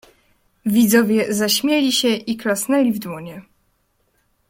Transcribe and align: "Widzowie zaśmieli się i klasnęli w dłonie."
"Widzowie 0.65 1.33
zaśmieli 1.33 1.91
się 1.91 2.07
i 2.09 2.37
klasnęli 2.37 2.91
w 2.91 2.99
dłonie." 2.99 3.41